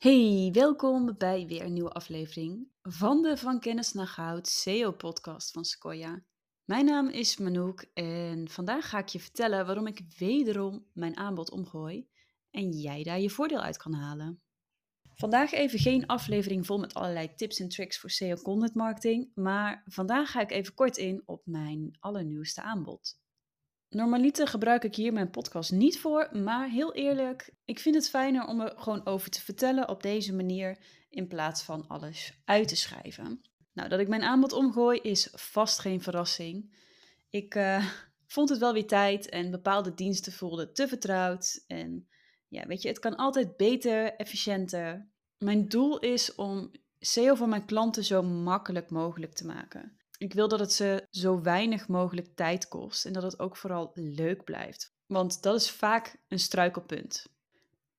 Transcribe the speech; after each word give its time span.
Hey, 0.00 0.50
welkom 0.52 1.14
bij 1.18 1.46
weer 1.46 1.62
een 1.62 1.72
nieuwe 1.72 1.92
aflevering 1.92 2.68
van 2.82 3.22
de 3.22 3.36
Van 3.36 3.60
Kennis 3.60 3.92
naar 3.92 4.06
Goud 4.06 4.48
SEO-podcast 4.48 5.50
van 5.50 5.64
Sequoia. 5.64 6.24
Mijn 6.64 6.84
naam 6.84 7.08
is 7.08 7.36
Manouk 7.36 7.84
en 7.94 8.48
vandaag 8.48 8.88
ga 8.88 8.98
ik 8.98 9.08
je 9.08 9.20
vertellen 9.20 9.66
waarom 9.66 9.86
ik 9.86 10.00
wederom 10.18 10.86
mijn 10.92 11.16
aanbod 11.16 11.50
omgooi 11.50 12.08
en 12.50 12.70
jij 12.70 13.02
daar 13.02 13.20
je 13.20 13.30
voordeel 13.30 13.60
uit 13.60 13.76
kan 13.76 13.92
halen. 13.94 14.42
Vandaag 15.14 15.52
even 15.52 15.78
geen 15.78 16.06
aflevering 16.06 16.66
vol 16.66 16.78
met 16.78 16.94
allerlei 16.94 17.34
tips 17.34 17.60
en 17.60 17.68
tricks 17.68 17.98
voor 17.98 18.10
SEO 18.10 18.36
content 18.36 18.74
marketing, 18.74 19.30
maar 19.34 19.82
vandaag 19.86 20.30
ga 20.30 20.40
ik 20.40 20.50
even 20.50 20.74
kort 20.74 20.96
in 20.96 21.22
op 21.26 21.42
mijn 21.44 21.96
allernieuwste 21.98 22.62
aanbod. 22.62 23.19
Normaliter 23.90 24.46
gebruik 24.46 24.84
ik 24.84 24.94
hier 24.94 25.12
mijn 25.12 25.30
podcast 25.30 25.72
niet 25.72 25.98
voor, 25.98 26.28
maar 26.32 26.68
heel 26.68 26.92
eerlijk, 26.92 27.54
ik 27.64 27.78
vind 27.78 27.94
het 27.94 28.08
fijner 28.08 28.46
om 28.46 28.60
er 28.60 28.72
gewoon 28.76 29.06
over 29.06 29.30
te 29.30 29.40
vertellen 29.40 29.88
op 29.88 30.02
deze 30.02 30.34
manier 30.34 30.78
in 31.08 31.28
plaats 31.28 31.62
van 31.62 31.86
alles 31.86 32.40
uit 32.44 32.68
te 32.68 32.76
schrijven. 32.76 33.40
Nou, 33.72 33.88
dat 33.88 34.00
ik 34.00 34.08
mijn 34.08 34.22
aanbod 34.22 34.52
omgooi 34.52 34.98
is 34.98 35.28
vast 35.32 35.78
geen 35.78 36.02
verrassing. 36.02 36.76
Ik 37.30 37.54
uh, 37.54 37.86
vond 38.34 38.48
het 38.48 38.58
wel 38.58 38.72
weer 38.72 38.86
tijd 38.86 39.28
en 39.28 39.50
bepaalde 39.50 39.94
diensten 39.94 40.32
voelden 40.32 40.72
te 40.74 40.88
vertrouwd. 40.88 41.64
En 41.66 42.08
ja, 42.48 42.66
weet 42.66 42.82
je, 42.82 42.88
het 42.88 42.98
kan 42.98 43.16
altijd 43.16 43.56
beter, 43.56 44.14
efficiënter. 44.14 45.10
Mijn 45.38 45.68
doel 45.68 45.98
is 45.98 46.34
om 46.34 46.70
SEO 46.98 47.34
voor 47.34 47.48
mijn 47.48 47.66
klanten 47.66 48.04
zo 48.04 48.22
makkelijk 48.22 48.90
mogelijk 48.90 49.34
te 49.34 49.46
maken. 49.46 49.99
Ik 50.20 50.32
wil 50.32 50.48
dat 50.48 50.60
het 50.60 50.72
ze 50.72 51.06
zo 51.10 51.42
weinig 51.42 51.88
mogelijk 51.88 52.28
tijd 52.34 52.68
kost 52.68 53.04
en 53.04 53.12
dat 53.12 53.22
het 53.22 53.38
ook 53.38 53.56
vooral 53.56 53.90
leuk 53.94 54.44
blijft. 54.44 54.94
Want 55.06 55.42
dat 55.42 55.54
is 55.54 55.70
vaak 55.70 56.16
een 56.28 56.38
struikelpunt. 56.38 57.26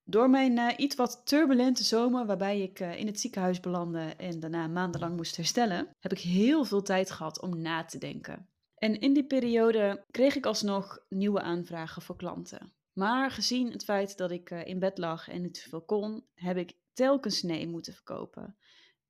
Door 0.03 0.29
mijn 0.29 0.57
uh, 0.57 0.73
iets 0.77 0.95
wat 0.95 1.21
turbulente 1.23 1.84
zomer, 1.84 2.26
waarbij 2.26 2.62
ik 2.62 2.79
uh, 2.79 2.99
in 2.99 3.07
het 3.07 3.20
ziekenhuis 3.20 3.59
belandde 3.59 4.13
en 4.17 4.39
daarna 4.39 4.67
maandenlang 4.67 5.15
moest 5.15 5.35
herstellen, 5.35 5.95
heb 5.99 6.12
ik 6.12 6.20
heel 6.20 6.63
veel 6.63 6.82
tijd 6.82 7.12
gehad 7.12 7.41
om 7.41 7.62
na 7.62 7.85
te 7.85 7.98
denken. 7.98 8.48
En 8.76 8.99
in 8.99 9.13
die 9.13 9.26
periode 9.26 10.05
kreeg 10.12 10.35
ik 10.35 10.45
alsnog 10.45 10.99
nieuwe 11.10 11.41
aanvragen 11.41 12.01
voor 12.01 12.15
klanten. 12.15 12.73
Maar 12.93 13.32
gezien 13.32 13.71
het 13.71 13.84
feit 13.84 14.17
dat 14.17 14.32
ik 14.32 14.49
uh, 14.49 14.65
in 14.65 14.79
bed 14.79 14.98
lag 14.98 15.29
en 15.29 15.41
niet 15.41 15.65
veel 15.70 15.82
kon, 15.82 16.26
heb 16.34 16.57
ik 16.57 16.73
telkens 16.93 17.41
nee 17.41 17.67
moeten 17.67 17.93
verkopen. 17.93 18.55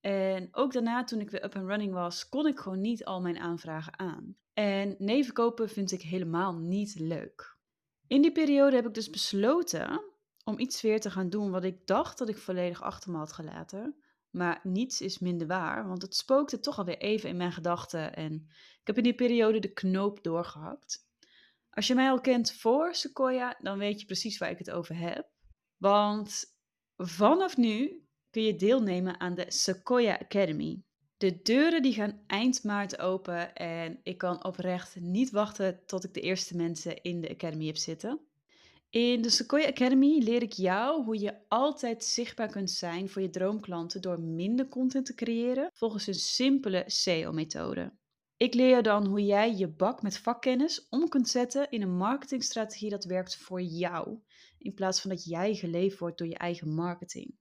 En 0.02 0.48
ook 0.52 0.74
daarna, 0.74 1.04
toen 1.04 1.20
ik 1.20 1.30
weer 1.30 1.44
up 1.44 1.56
and 1.56 1.68
running 1.68 1.94
was, 1.94 2.30
kon 2.30 2.48
ik 2.48 2.60
gewoon 2.60 2.82
niet 2.82 3.06
al 3.06 3.22
mijn 3.22 3.40
aanvragen 3.40 4.00
aan. 4.00 4.36
En 4.54 4.96
nee 4.98 5.24
verkopen 5.24 5.70
vind 5.70 5.92
ik 5.92 6.02
helemaal 6.02 6.54
niet 6.54 7.00
leuk. 7.00 7.58
In 8.08 8.22
die 8.22 8.32
periode 8.32 8.76
heb 8.76 8.88
ik 8.88 8.94
dus 8.94 9.10
besloten 9.10 10.04
om 10.44 10.60
iets 10.60 10.82
weer 10.82 11.00
te 11.00 11.12
gaan 11.12 11.30
doen 11.30 11.52
wat 11.52 11.64
ik 11.64 11.88
dacht 11.88 12.18
dat 12.18 12.30
ik 12.30 12.38
volledig 12.38 12.82
achter 12.82 13.12
me 13.12 13.18
had 13.18 13.34
gelaten. 13.34 13.96
Maar 14.30 14.60
niets 14.64 15.02
is 15.02 15.20
minder 15.20 15.48
waar, 15.48 15.88
want 15.88 16.02
het 16.02 16.16
spookte 16.16 16.60
toch 16.60 16.78
alweer 16.78 16.98
even 16.98 17.30
in 17.30 17.38
mijn 17.38 17.52
gedachten 17.52 18.16
en 18.16 18.34
ik 18.80 18.88
heb 18.88 18.98
in 18.98 19.04
die 19.04 19.16
periode 19.16 19.60
de 19.60 19.74
knoop 19.74 20.24
doorgehakt. 20.24 21.10
Als 21.70 21.88
je 21.88 21.96
mij 21.96 22.10
al 22.10 22.22
kent 22.22 22.54
voor 22.54 22.96
Sequoia, 22.96 23.58
dan 23.62 23.78
weet 23.78 24.00
je 24.00 24.06
precies 24.06 24.38
waar 24.38 24.50
ik 24.50 24.58
het 24.58 24.72
over 24.72 24.98
heb. 24.98 25.30
Want 25.78 26.44
vanaf 26.98 27.58
nu 27.58 28.06
kun 28.32 28.44
je 28.44 28.56
deelnemen 28.56 29.20
aan 29.20 29.36
de 29.36 29.46
Sequoia 29.48 30.20
Academy. 30.20 30.82
De 31.18 31.42
deuren 31.42 31.82
die 31.82 31.94
gaan 31.94 32.24
eind 32.28 32.64
maart 32.64 33.00
open 33.00 33.56
en 33.56 34.00
ik 34.04 34.18
kan 34.18 34.44
oprecht 34.44 35.00
niet 35.00 35.32
wachten 35.32 35.86
tot 35.86 36.04
ik 36.04 36.14
de 36.14 36.22
eerste 36.22 36.56
mensen 36.56 37.02
in 37.02 37.22
de 37.22 37.30
Academy 37.30 37.66
heb 37.66 37.78
zitten. 37.78 38.20
In 38.90 39.22
de 39.22 39.30
Sequoia 39.30 39.68
Academy 39.68 40.18
leer 40.24 40.42
ik 40.42 40.52
jou 40.52 41.04
hoe 41.04 41.20
je 41.20 41.34
altijd 41.48 42.04
zichtbaar 42.04 42.48
kunt 42.48 42.72
zijn 42.72 43.10
voor 43.10 43.22
je 43.22 43.30
droomklanten 43.30 44.02
door 44.02 44.22
minder 44.22 44.68
content 44.68 45.06
te 45.06 45.16
creëren 45.16 45.70
volgens 45.74 46.08
een 46.08 46.14
simpele 46.14 46.84
SEO-methode. 46.86 47.94
Ik 48.38 48.54
leer 48.54 48.76
je 48.76 48.82
dan 48.82 49.06
hoe 49.08 49.26
jij 49.26 49.56
je 49.56 49.68
bak 49.68 50.02
met 50.02 50.18
vakkennis 50.18 50.88
om 50.90 51.10
kunt 51.10 51.30
zetten 51.30 51.72
in 51.72 51.82
een 51.82 51.98
marketingstrategie 51.98 52.90
dat 52.90 53.06
werkt 53.06 53.38
voor 53.38 53.62
jou, 53.62 54.20
in 54.58 54.74
plaats 54.74 55.02
van 55.02 55.10
dat 55.10 55.24
jij 55.24 55.56
geleefd 55.56 56.00
wordt 56.00 56.18
door 56.18 56.28
je 56.28 56.38
eigen 56.38 56.74
marketing. 56.74 57.40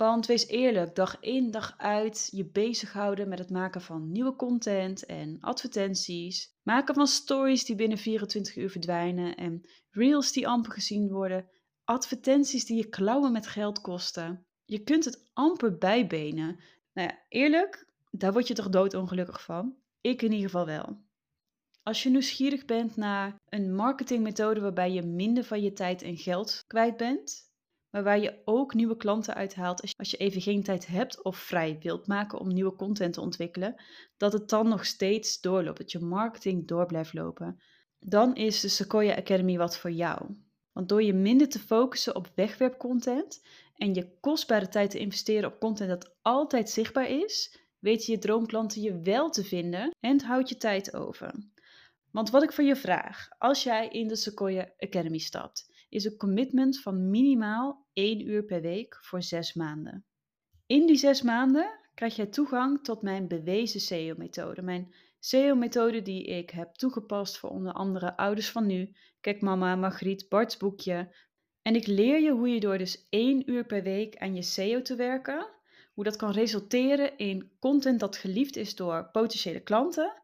Want 0.00 0.26
wees 0.26 0.46
eerlijk, 0.46 0.94
dag 0.94 1.20
in, 1.20 1.50
dag 1.50 1.74
uit 1.76 2.28
je 2.32 2.44
bezighouden 2.44 3.28
met 3.28 3.38
het 3.38 3.50
maken 3.50 3.80
van 3.80 4.12
nieuwe 4.12 4.36
content 4.36 5.06
en 5.06 5.36
advertenties. 5.40 6.54
Maken 6.62 6.94
van 6.94 7.06
stories 7.06 7.64
die 7.64 7.76
binnen 7.76 7.98
24 7.98 8.56
uur 8.56 8.70
verdwijnen 8.70 9.36
en 9.36 9.68
reels 9.90 10.32
die 10.32 10.48
amper 10.48 10.72
gezien 10.72 11.08
worden. 11.08 11.48
Advertenties 11.84 12.64
die 12.64 12.76
je 12.76 12.88
klauwen 12.88 13.32
met 13.32 13.46
geld 13.46 13.80
kosten. 13.80 14.46
Je 14.64 14.78
kunt 14.78 15.04
het 15.04 15.30
amper 15.32 15.78
bijbenen. 15.78 16.60
Nou 16.92 17.08
ja, 17.08 17.18
eerlijk, 17.28 17.86
daar 18.10 18.32
word 18.32 18.48
je 18.48 18.54
toch 18.54 18.68
doodongelukkig 18.68 19.42
van? 19.42 19.74
Ik 20.00 20.22
in 20.22 20.32
ieder 20.32 20.50
geval 20.50 20.66
wel. 20.66 20.98
Als 21.82 22.02
je 22.02 22.10
nieuwsgierig 22.10 22.64
bent 22.64 22.96
naar 22.96 23.36
een 23.48 23.74
marketingmethode 23.74 24.60
waarbij 24.60 24.92
je 24.92 25.02
minder 25.02 25.44
van 25.44 25.62
je 25.62 25.72
tijd 25.72 26.02
en 26.02 26.16
geld 26.16 26.64
kwijt 26.66 26.96
bent, 26.96 27.49
maar 27.90 28.02
waar 28.02 28.20
je 28.20 28.42
ook 28.44 28.74
nieuwe 28.74 28.96
klanten 28.96 29.34
uithaalt 29.34 29.94
als 29.96 30.10
je 30.10 30.16
even 30.16 30.40
geen 30.40 30.62
tijd 30.62 30.86
hebt 30.86 31.22
of 31.22 31.36
vrij 31.36 31.78
wilt 31.82 32.06
maken 32.06 32.38
om 32.38 32.52
nieuwe 32.52 32.76
content 32.76 33.14
te 33.14 33.20
ontwikkelen, 33.20 33.82
dat 34.16 34.32
het 34.32 34.48
dan 34.48 34.68
nog 34.68 34.84
steeds 34.86 35.40
doorloopt, 35.40 35.78
dat 35.78 35.92
je 35.92 35.98
marketing 35.98 36.68
door 36.68 36.86
blijft 36.86 37.14
lopen. 37.14 37.60
Dan 37.98 38.34
is 38.34 38.60
de 38.60 38.68
Sequoia 38.68 39.16
Academy 39.16 39.56
wat 39.56 39.78
voor 39.78 39.90
jou. 39.90 40.36
Want 40.72 40.88
door 40.88 41.02
je 41.02 41.12
minder 41.12 41.48
te 41.48 41.58
focussen 41.58 42.16
op 42.16 42.32
wegwerpcontent 42.34 43.46
en 43.74 43.94
je 43.94 44.18
kostbare 44.20 44.68
tijd 44.68 44.90
te 44.90 44.98
investeren 44.98 45.52
op 45.52 45.60
content 45.60 45.88
dat 45.88 46.14
altijd 46.22 46.70
zichtbaar 46.70 47.08
is, 47.10 47.58
weet 47.78 48.06
je 48.06 48.12
je 48.12 48.18
droomklanten 48.18 48.82
je 48.82 49.00
wel 49.00 49.30
te 49.30 49.44
vinden 49.44 49.90
en 50.00 50.20
houdt 50.20 50.48
je 50.48 50.56
tijd 50.56 50.94
over. 50.94 51.34
Want 52.10 52.30
wat 52.30 52.42
ik 52.42 52.52
van 52.52 52.64
je 52.64 52.76
vraag, 52.76 53.28
als 53.38 53.62
jij 53.62 53.88
in 53.88 54.08
de 54.08 54.16
Sequoia 54.16 54.68
Academy 54.78 55.18
stapt, 55.18 55.69
is 55.90 56.04
een 56.04 56.16
commitment 56.16 56.80
van 56.80 57.10
minimaal 57.10 57.86
1 57.92 58.28
uur 58.28 58.44
per 58.44 58.60
week 58.60 58.98
voor 59.00 59.22
6 59.22 59.54
maanden. 59.54 60.04
In 60.66 60.86
die 60.86 60.96
6 60.96 61.22
maanden 61.22 61.78
krijg 61.94 62.16
jij 62.16 62.26
toegang 62.26 62.84
tot 62.84 63.02
mijn 63.02 63.28
bewezen 63.28 63.80
SEO-methode. 63.80 64.62
Mijn 64.62 64.94
SEO-methode 65.18 66.02
die 66.02 66.24
ik 66.24 66.50
heb 66.50 66.74
toegepast 66.74 67.38
voor 67.38 67.50
onder 67.50 67.72
andere 67.72 68.16
ouders 68.16 68.50
van 68.50 68.66
nu, 68.66 68.92
Kijk 69.20 69.40
Mama, 69.40 69.76
Margriet, 69.76 70.28
Bart's 70.28 70.56
boekje. 70.56 71.14
En 71.62 71.74
ik 71.74 71.86
leer 71.86 72.20
je 72.20 72.30
hoe 72.30 72.48
je 72.48 72.60
door 72.60 72.78
dus 72.78 73.06
1 73.08 73.50
uur 73.50 73.66
per 73.66 73.82
week 73.82 74.16
aan 74.16 74.34
je 74.34 74.42
SEO 74.42 74.82
te 74.82 74.94
werken, 74.94 75.48
hoe 75.94 76.04
dat 76.04 76.16
kan 76.16 76.30
resulteren 76.30 77.18
in 77.18 77.50
content 77.58 78.00
dat 78.00 78.16
geliefd 78.16 78.56
is 78.56 78.74
door 78.74 79.10
potentiële 79.10 79.60
klanten 79.60 80.19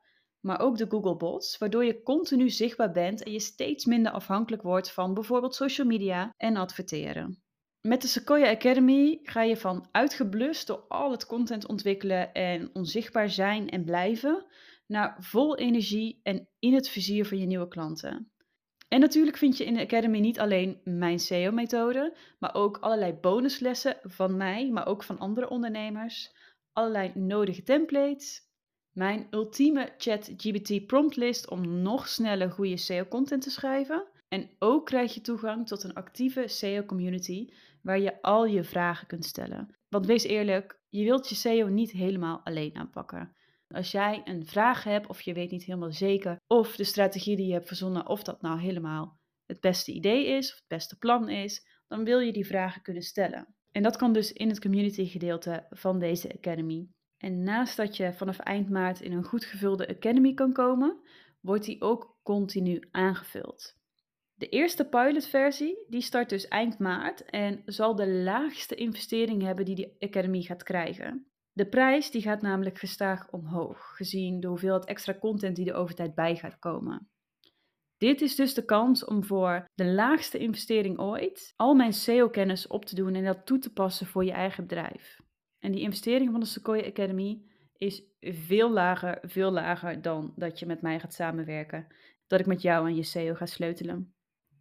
maar 0.47 0.61
ook 0.61 0.77
de 0.77 0.87
Google 0.89 1.17
Bots, 1.17 1.59
waardoor 1.59 1.85
je 1.85 2.03
continu 2.03 2.51
zichtbaar 2.51 2.93
bent 2.93 3.23
en 3.23 3.33
je 3.33 3.41
steeds 3.41 3.85
minder 3.85 4.13
afhankelijk 4.13 4.63
wordt 4.63 4.91
van 4.91 5.15
bijvoorbeeld 5.15 5.55
social 5.55 5.87
media 5.87 6.33
en 6.37 6.57
adverteren. 6.57 7.43
Met 7.81 8.03
de 8.03 8.09
Sequoia 8.09 8.51
Academy 8.51 9.19
ga 9.23 9.43
je 9.43 9.57
van 9.57 9.89
uitgeblust 9.91 10.67
door 10.67 10.85
al 10.89 11.11
het 11.11 11.27
content 11.27 11.67
ontwikkelen 11.67 12.33
en 12.33 12.71
onzichtbaar 12.73 13.31
zijn 13.31 13.69
en 13.69 13.85
blijven, 13.85 14.47
naar 14.87 15.17
vol 15.21 15.57
energie 15.57 16.21
en 16.23 16.49
in 16.59 16.75
het 16.75 16.89
vizier 16.89 17.27
van 17.27 17.39
je 17.39 17.47
nieuwe 17.47 17.69
klanten. 17.69 18.31
En 18.89 19.01
natuurlijk 19.01 19.37
vind 19.37 19.57
je 19.57 19.65
in 19.65 19.75
de 19.75 19.81
Academy 19.81 20.19
niet 20.19 20.41
alleen 20.41 20.81
mijn 20.85 21.19
SEO-methode, 21.19 22.17
maar 22.39 22.55
ook 22.55 22.79
allerlei 22.79 23.13
bonuslessen 23.13 23.99
van 24.03 24.37
mij, 24.37 24.71
maar 24.71 24.87
ook 24.87 25.03
van 25.03 25.19
andere 25.19 25.49
ondernemers, 25.49 26.35
allerlei 26.73 27.13
nodige 27.15 27.63
templates, 27.63 28.47
mijn 28.97 29.27
ultieme 29.31 29.93
ChatGPT 29.99 30.87
promptlist 30.87 31.51
om 31.51 31.83
nog 31.83 32.09
sneller 32.09 32.51
goede 32.51 32.77
SEO-content 32.77 33.43
te 33.43 33.51
schrijven. 33.51 34.07
En 34.29 34.51
ook 34.59 34.87
krijg 34.87 35.15
je 35.15 35.21
toegang 35.21 35.67
tot 35.67 35.83
een 35.85 35.95
actieve 35.95 36.49
SEO-community 36.49 37.53
waar 37.83 37.99
je 37.99 38.23
al 38.23 38.47
je 38.47 38.65
vragen 38.65 39.07
kunt 39.07 39.25
stellen. 39.25 39.75
Want 39.89 40.07
wees 40.07 40.23
eerlijk, 40.23 40.81
je 40.89 41.05
wilt 41.05 41.29
je 41.29 41.35
SEO 41.35 41.69
niet 41.69 41.91
helemaal 41.91 42.41
alleen 42.45 42.77
aanpakken. 42.77 43.37
Als 43.69 43.91
jij 43.91 44.21
een 44.25 44.47
vraag 44.47 44.85
hebt 44.85 45.09
of 45.09 45.21
je 45.21 45.35
weet 45.35 45.51
niet 45.51 45.65
helemaal 45.65 45.93
zeker 45.93 46.37
of 46.47 46.77
de 46.77 46.85
strategie 46.85 47.37
die 47.37 47.47
je 47.47 47.53
hebt 47.53 47.67
verzonnen, 47.67 48.09
of 48.09 48.23
dat 48.23 48.43
nou 48.43 48.61
helemaal 48.61 49.19
het 49.47 49.61
beste 49.61 49.93
idee 49.93 50.27
is 50.27 50.51
of 50.51 50.59
het 50.59 50.69
beste 50.69 50.99
plan 50.99 51.29
is, 51.29 51.67
dan 51.87 52.05
wil 52.05 52.19
je 52.19 52.33
die 52.33 52.47
vragen 52.47 52.83
kunnen 52.83 53.03
stellen. 53.03 53.55
En 53.71 53.83
dat 53.83 53.97
kan 53.97 54.13
dus 54.13 54.33
in 54.33 54.49
het 54.49 54.61
community 54.61 55.07
gedeelte 55.07 55.67
van 55.71 55.99
deze 55.99 56.35
Academy. 56.35 56.89
En 57.19 57.43
naast 57.43 57.77
dat 57.77 57.97
je 57.97 58.13
vanaf 58.13 58.39
eind 58.39 58.71
maart 58.71 59.01
in 59.01 59.13
een 59.13 59.25
goed 59.25 59.45
gevulde 59.45 59.89
academy 59.89 60.35
kan 60.35 60.53
komen, 60.53 61.01
wordt 61.41 61.65
die 61.65 61.83
ook 61.83 62.19
continu 62.23 62.89
aangevuld. 62.91 63.77
De 64.35 64.49
eerste 64.49 64.89
pilotversie 64.89 65.85
die 65.89 66.01
start 66.01 66.29
dus 66.29 66.49
eind 66.49 66.79
maart 66.79 67.25
en 67.25 67.63
zal 67.67 67.95
de 67.95 68.09
laagste 68.09 68.75
investering 68.75 69.43
hebben 69.43 69.65
die 69.65 69.75
de 69.75 69.97
academy 69.99 70.43
gaat 70.43 70.63
krijgen. 70.63 71.27
De 71.53 71.69
prijs 71.69 72.11
die 72.11 72.23
gaat 72.23 72.43
namelijk 72.43 72.79
gestaag 72.79 73.31
omhoog, 73.31 73.97
gezien 73.97 74.41
de 74.41 74.47
hoeveelheid 74.47 74.85
extra 74.85 75.19
content 75.19 75.57
die 75.57 75.71
er 75.71 75.75
over 75.77 75.95
tijd 75.95 76.15
bij 76.15 76.37
gaat 76.37 76.59
komen. 76.59 77.09
Dit 77.97 78.21
is 78.21 78.35
dus 78.35 78.55
de 78.55 78.65
kans 78.65 79.05
om 79.05 79.25
voor 79.25 79.69
de 79.75 79.87
laagste 79.87 80.39
investering 80.39 80.99
ooit 80.99 81.53
al 81.57 81.75
mijn 81.75 81.93
SEO-kennis 81.93 82.67
op 82.67 82.85
te 82.85 82.95
doen 82.95 83.15
en 83.15 83.25
dat 83.25 83.47
toe 83.47 83.59
te 83.59 83.73
passen 83.73 84.07
voor 84.07 84.25
je 84.25 84.33
eigen 84.33 84.63
bedrijf. 84.63 85.21
En 85.59 85.73
die 85.73 85.81
investering 85.81 86.31
van 86.31 86.41
de 86.41 86.47
Sequoia 86.47 86.87
Academy 86.87 87.43
is 87.77 88.03
veel 88.21 88.71
lager, 88.71 89.19
veel 89.23 89.51
lager 89.51 90.03
dan 90.03 90.33
dat 90.37 90.59
je 90.59 90.67
met 90.67 90.83
mij 90.83 91.01
gaat 91.01 91.15
samenwerken. 91.15 91.87
Dat 92.27 92.41
ik 92.41 92.47
met 92.47 92.63
jou 92.63 92.85
aan 92.85 92.97
je 92.97 93.03
SEO 93.03 93.35
ga 93.35 93.47
sleutelen. 93.47 94.15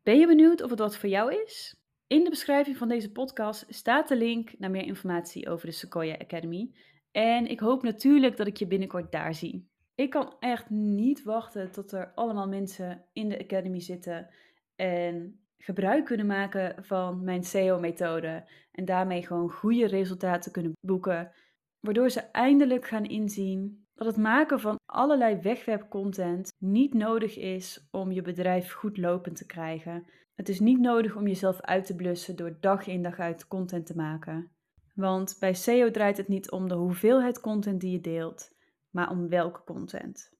Ben 0.04 0.20
je 0.20 0.28
benieuwd 0.28 0.62
of 0.62 0.70
het 0.70 0.80
wat 0.80 0.98
voor 0.98 1.10
jou 1.10 1.44
is? 1.44 1.80
In 2.08 2.24
de 2.24 2.30
beschrijving 2.30 2.78
van 2.78 2.88
deze 2.88 3.12
podcast 3.12 3.66
staat 3.70 4.08
de 4.08 4.18
link 4.18 4.60
naar 4.60 4.72
meer 4.72 4.86
informatie 4.86 5.50
over 5.50 5.66
de 5.66 5.74
Sequoia 5.74 6.16
Academy. 6.18 6.72
En 7.12 7.48
ik 7.48 7.60
hoop 7.60 7.84
natuurlijk 7.84 8.38
dat 8.38 8.48
ik 8.48 8.58
je 8.58 8.68
binnenkort 8.68 9.12
daar 9.12 9.34
zie. 9.34 9.70
Ik 9.96 10.10
kan 10.10 10.36
echt 10.40 10.70
niet 10.70 11.24
wachten 11.24 11.72
tot 11.72 11.92
er 11.92 12.12
allemaal 12.16 12.48
mensen 12.48 13.06
in 13.14 13.30
de 13.30 13.40
Academy 13.40 13.80
zitten 13.80 14.30
en 14.76 15.45
gebruik 15.66 16.06
kunnen 16.06 16.26
maken 16.26 16.86
van 16.86 17.24
mijn 17.24 17.44
SEO-methode 17.44 18.50
en 18.72 18.86
daarmee 18.86 19.26
gewoon 19.26 19.52
goede 19.52 19.88
resultaten 19.88 20.52
kunnen 20.52 20.74
boeken, 20.80 21.32
waardoor 21.80 22.10
ze 22.10 22.20
eindelijk 22.20 22.88
gaan 22.88 23.06
inzien 23.06 23.88
dat 23.94 24.08
het 24.08 24.18
maken 24.18 24.60
van 24.60 24.80
allerlei 24.86 25.42
wegwerpcontent 25.42 26.52
niet 26.58 26.94
nodig 26.94 27.38
is 27.38 27.88
om 27.92 28.12
je 28.12 28.22
bedrijf 28.22 28.72
goed 28.72 28.98
lopend 28.98 29.36
te 29.36 29.46
krijgen. 29.46 30.06
Het 30.36 30.50
is 30.50 30.60
niet 30.60 30.80
nodig 30.80 31.16
om 31.16 31.28
jezelf 31.28 31.62
uit 31.62 31.86
te 31.86 31.96
blussen 31.96 32.36
door 32.36 32.58
dag 32.60 32.88
in 32.88 33.04
dag 33.04 33.20
uit 33.20 33.48
content 33.48 33.86
te 33.86 33.96
maken. 33.96 34.52
Want 34.94 35.36
bij 35.40 35.54
SEO 35.54 35.92
draait 35.92 36.18
het 36.18 36.28
niet 36.28 36.52
om 36.52 36.68
de 36.68 36.76
hoeveelheid 36.76 37.40
content 37.40 37.82
die 37.82 37.92
je 37.92 38.02
deelt, 38.02 38.56
maar 38.90 39.10
om 39.10 39.30
welke 39.30 39.64
content. 39.64 40.35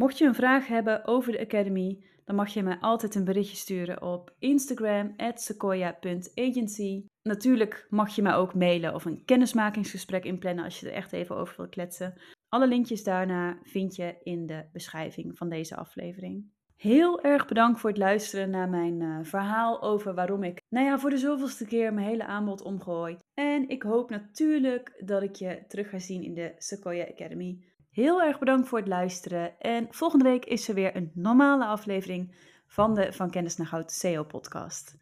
Mocht 0.00 0.18
je 0.18 0.24
een 0.24 0.34
vraag 0.34 0.66
hebben 0.66 1.06
over 1.06 1.32
de 1.32 1.40
Academy, 1.40 2.04
dan 2.24 2.36
mag 2.36 2.48
je 2.48 2.62
mij 2.62 2.78
altijd 2.80 3.14
een 3.14 3.24
berichtje 3.24 3.56
sturen 3.56 4.02
op 4.02 4.34
Instagram 4.38 5.14
sequoia.agency. 5.34 7.04
Natuurlijk 7.22 7.86
mag 7.90 8.14
je 8.14 8.22
mij 8.22 8.34
ook 8.34 8.54
mailen 8.54 8.94
of 8.94 9.04
een 9.04 9.24
kennismakingsgesprek 9.24 10.24
inplannen 10.24 10.64
als 10.64 10.80
je 10.80 10.88
er 10.88 10.94
echt 10.94 11.12
even 11.12 11.36
over 11.36 11.54
wil 11.56 11.68
kletsen. 11.68 12.20
Alle 12.48 12.68
linkjes 12.68 13.04
daarna 13.04 13.58
vind 13.62 13.96
je 13.96 14.16
in 14.22 14.46
de 14.46 14.64
beschrijving 14.72 15.36
van 15.36 15.48
deze 15.48 15.76
aflevering. 15.76 16.50
Heel 16.76 17.22
erg 17.22 17.46
bedankt 17.46 17.80
voor 17.80 17.90
het 17.90 17.98
luisteren 17.98 18.50
naar 18.50 18.68
mijn 18.68 19.00
uh, 19.00 19.18
verhaal 19.22 19.82
over 19.82 20.14
waarom 20.14 20.42
ik, 20.42 20.60
nou 20.68 20.86
ja, 20.86 20.98
voor 20.98 21.10
de 21.10 21.18
zoveelste 21.18 21.66
keer 21.66 21.94
mijn 21.94 22.06
hele 22.06 22.24
aanbod 22.24 22.62
omgooi. 22.62 23.16
En 23.34 23.68
ik 23.68 23.82
hoop 23.82 24.10
natuurlijk 24.10 25.02
dat 25.04 25.22
ik 25.22 25.34
je 25.34 25.64
terug 25.68 25.88
ga 25.88 25.98
zien 25.98 26.22
in 26.22 26.34
de 26.34 26.54
Sequoia 26.58 27.04
Academy. 27.04 27.68
Heel 27.90 28.22
erg 28.22 28.38
bedankt 28.38 28.68
voor 28.68 28.78
het 28.78 28.88
luisteren. 28.88 29.60
En 29.60 29.86
volgende 29.90 30.24
week 30.24 30.44
is 30.44 30.68
er 30.68 30.74
weer 30.74 30.96
een 30.96 31.10
normale 31.14 31.64
aflevering 31.64 32.34
van 32.66 32.94
de 32.94 33.12
Van 33.12 33.30
Kennis 33.30 33.56
naar 33.56 33.66
Goud 33.66 33.92
SEO 33.92 34.24
podcast. 34.24 34.98